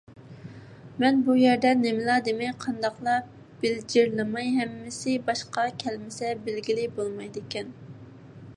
[1.03, 3.17] مەن بۇ يەردە نېمىلا دېمەي، قانداقلا
[3.65, 7.71] بىلجىرلىماي، ھەممىسى باشقا كەلمىسە بىلگىلى بولمايدىكەن.